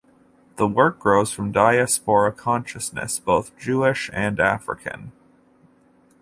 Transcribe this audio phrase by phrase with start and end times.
[0.55, 5.11] The work grows from diaspora consciousness: both Jewish and African.